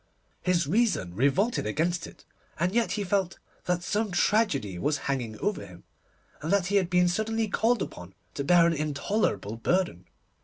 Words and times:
His 0.41 0.65
reason 0.65 1.13
revolted 1.13 1.67
against 1.67 2.07
it, 2.07 2.25
and 2.59 2.71
yet 2.73 2.93
he 2.93 3.03
felt 3.03 3.37
that 3.65 3.83
some 3.83 4.09
tragedy 4.09 4.79
was 4.79 4.97
hanging 5.05 5.37
over 5.37 5.63
him, 5.63 5.83
and 6.41 6.51
that 6.51 6.65
he 6.65 6.77
had 6.77 6.89
been 6.89 7.07
suddenly 7.07 7.47
called 7.47 7.83
upon 7.83 8.15
to 8.33 8.43
bear 8.43 8.65
an 8.65 8.73
intolerable 8.73 9.57
burden. 9.57 10.07